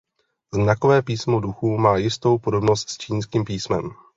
Znakové 0.53 1.01
písmo 1.01 1.39
duchů 1.39 1.77
má 1.77 1.97
jistou 1.97 2.37
podobnost 2.37 2.89
s 2.89 2.97
čínským 2.97 3.45
písmem. 3.45 3.91